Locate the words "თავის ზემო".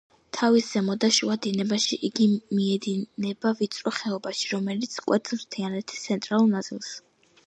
0.35-0.93